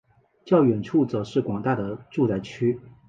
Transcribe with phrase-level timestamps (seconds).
[0.43, 2.79] 较远处则是广大的住宅区。